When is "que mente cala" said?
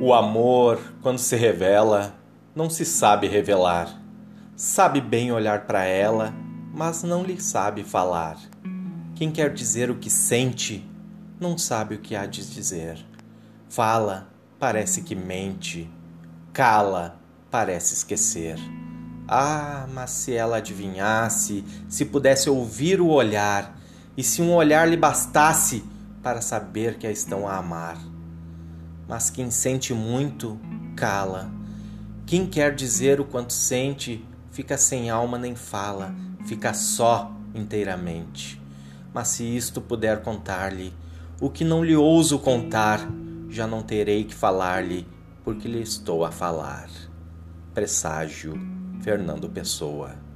15.02-17.18